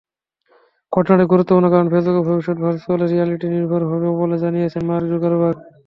[0.93, 5.57] ঘটনাটি গুরুত্বপূর্ণ কারণ ফেসবুকের ভবিষ্যৎ ভার্চ্যুয়াল রিয়ালিটি-নির্ভর হবে বলে জানিয়েছিলেন মার্ক জাকারবার্গ।